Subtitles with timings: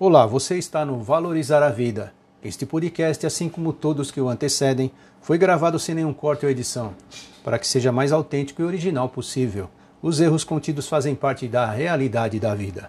[0.00, 2.12] Olá, você está no Valorizar a Vida.
[2.40, 6.94] Este podcast, assim como todos que o antecedem, foi gravado sem nenhum corte ou edição,
[7.42, 9.68] para que seja mais autêntico e original possível.
[10.00, 12.88] Os erros contidos fazem parte da realidade da vida.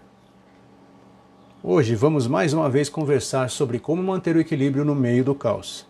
[1.64, 5.88] Hoje vamos mais uma vez conversar sobre como manter o equilíbrio no meio do caos.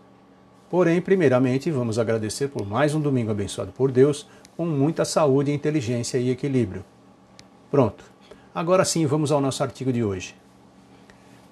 [0.69, 4.25] Porém, primeiramente, vamos agradecer por mais um domingo abençoado por Deus,
[4.55, 6.85] com muita saúde, inteligência e equilíbrio.
[7.69, 8.05] Pronto.
[8.55, 10.38] Agora sim, vamos ao nosso artigo de hoje.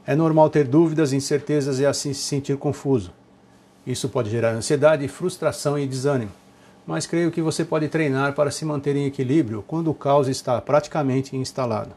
[0.09, 3.11] É normal ter dúvidas, incertezas e assim se sentir confuso.
[3.85, 6.31] Isso pode gerar ansiedade, frustração e desânimo.
[6.85, 10.61] Mas creio que você pode treinar para se manter em equilíbrio quando o caos está
[10.61, 11.91] praticamente instalado.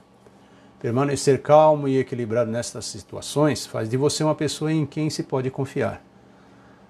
[0.81, 5.49] Permanecer calmo e equilibrado nestas situações faz de você uma pessoa em quem se pode
[5.49, 6.03] confiar.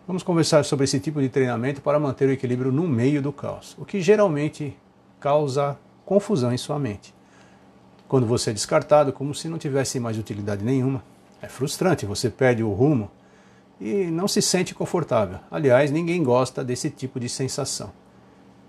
[0.07, 3.77] Vamos conversar sobre esse tipo de treinamento para manter o equilíbrio no meio do caos,
[3.79, 4.75] o que geralmente
[5.21, 7.20] causa confusão em sua mente
[8.11, 11.01] quando você é descartado, como se não tivesse mais utilidade nenhuma.
[11.41, 13.09] É frustrante, você perde o rumo
[13.81, 15.39] e não se sente confortável.
[15.49, 17.93] Aliás, ninguém gosta desse tipo de sensação.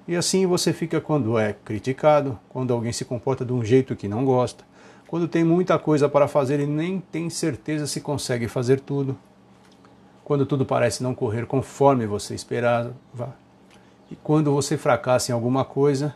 [0.08, 4.08] E assim você fica quando é criticado, quando alguém se comporta de um jeito que
[4.08, 4.64] não gosta,
[5.08, 9.18] quando tem muita coisa para fazer e nem tem certeza se consegue fazer tudo,
[10.24, 12.94] quando tudo parece não correr conforme você esperava,
[14.12, 16.14] e quando você fracassa em alguma coisa,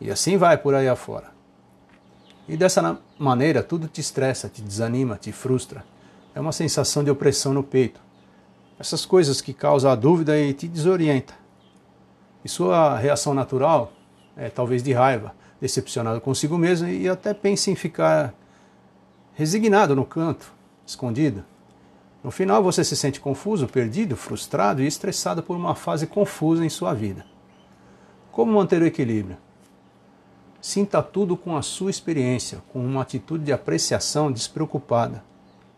[0.00, 1.34] e assim vai por aí afora.
[2.48, 5.84] E dessa maneira tudo te estressa, te desanima, te frustra.
[6.34, 8.00] É uma sensação de opressão no peito.
[8.78, 11.34] Essas coisas que causam a dúvida e te desorienta.
[12.44, 13.92] E sua reação natural
[14.36, 18.34] é talvez de raiva, decepcionado consigo mesmo e até pense em ficar
[19.34, 20.52] resignado no canto,
[20.86, 21.44] escondido.
[22.22, 26.68] No final você se sente confuso, perdido, frustrado e estressado por uma fase confusa em
[26.68, 27.24] sua vida.
[28.30, 29.36] Como manter o equilíbrio?
[30.60, 35.22] Sinta tudo com a sua experiência, com uma atitude de apreciação despreocupada.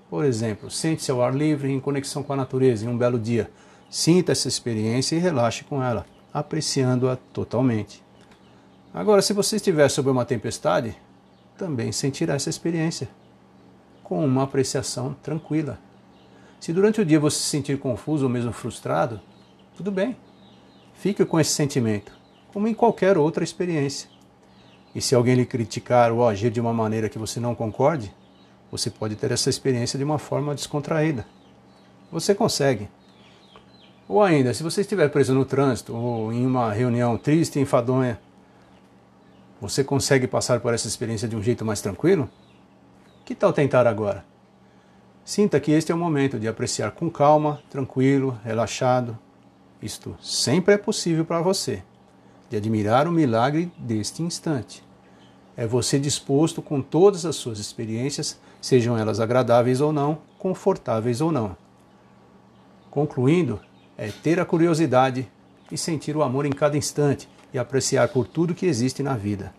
[0.09, 3.51] Por exemplo, sente-se ao ar livre em conexão com a natureza em um belo dia.
[3.91, 8.03] Sinta essa experiência e relaxe com ela, apreciando-a totalmente.
[8.93, 10.97] Agora, se você estiver sob uma tempestade,
[11.57, 13.09] também sentirá essa experiência
[14.03, 15.79] com uma apreciação tranquila.
[16.59, 19.21] Se durante o dia você se sentir confuso ou mesmo frustrado,
[19.77, 20.17] tudo bem.
[20.95, 22.13] Fique com esse sentimento,
[22.53, 24.09] como em qualquer outra experiência.
[24.99, 28.13] E se alguém lhe criticar ou agir de uma maneira que você não concorde,
[28.69, 31.25] você pode ter essa experiência de uma forma descontraída.
[32.11, 32.89] Você consegue.
[34.09, 38.19] Ou ainda, se você estiver preso no trânsito ou em uma reunião triste e enfadonha,
[39.61, 42.29] você consegue passar por essa experiência de um jeito mais tranquilo?
[43.25, 44.25] Que tal tentar agora?
[45.25, 49.17] Sinta que este é o momento de apreciar com calma, tranquilo, relaxado.
[49.81, 51.85] Isto sempre é possível para você
[52.51, 54.88] de admirar o milagre deste instante.
[55.59, 61.33] É você disposto com todas as suas experiências, sejam elas agradáveis ou não, confortáveis ou
[61.33, 61.57] não.
[62.89, 63.59] Concluindo,
[63.97, 65.29] é ter a curiosidade
[65.73, 69.53] e sentir o amor em cada instante e apreciar por tudo que existe na vida.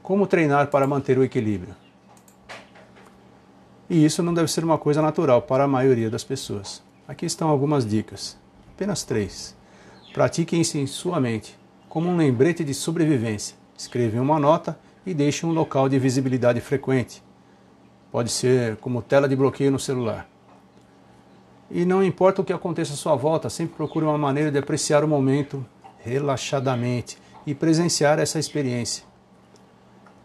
[0.00, 1.74] Como treinar para manter o equilíbrio?
[3.90, 6.80] E isso não deve ser uma coisa natural para a maioria das pessoas.
[7.08, 8.38] Aqui estão algumas dicas,
[8.76, 9.56] apenas três.
[10.12, 11.58] Pratique isso em sua mente,
[11.88, 13.63] como um lembrete de sobrevivência.
[13.76, 17.22] Escreva em uma nota e deixe um local de visibilidade frequente.
[18.10, 20.28] Pode ser como tela de bloqueio no celular.
[21.70, 25.02] E não importa o que aconteça à sua volta, sempre procure uma maneira de apreciar
[25.02, 25.64] o momento
[25.98, 29.04] relaxadamente e presenciar essa experiência.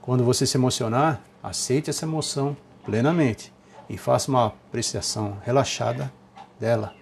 [0.01, 3.53] Quando você se emocionar, aceite essa emoção plenamente
[3.89, 6.11] e faça uma apreciação relaxada
[6.59, 6.93] dela.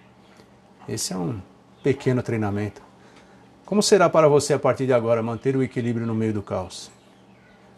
[0.88, 1.40] Esse é um
[1.82, 2.87] pequeno treinamento.
[3.68, 6.90] Como será para você a partir de agora manter o equilíbrio no meio do caos?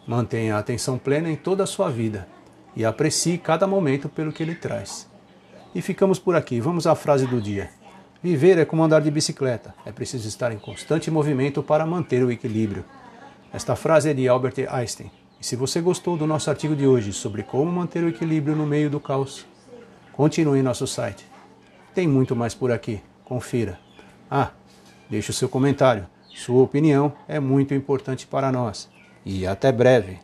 [0.07, 2.29] Mantenha a atenção plena em toda a sua vida
[2.73, 5.09] e aprecie cada momento pelo que ele traz.
[5.75, 6.61] E ficamos por aqui.
[6.61, 7.71] Vamos à frase do dia.
[8.23, 9.75] Viver é como andar de bicicleta.
[9.85, 12.85] É preciso estar em constante movimento para manter o equilíbrio.
[13.51, 15.11] Esta frase é de Albert Einstein.
[15.41, 18.65] E se você gostou do nosso artigo de hoje sobre como manter o equilíbrio no
[18.65, 19.45] meio do caos,
[20.13, 21.27] continue em nosso site.
[21.93, 23.01] Tem muito mais por aqui.
[23.25, 23.77] Confira.
[24.33, 24.51] Ah,
[25.11, 26.07] deixe o seu comentário.
[26.29, 28.89] Sua opinião é muito importante para nós.
[29.25, 30.19] E até breve.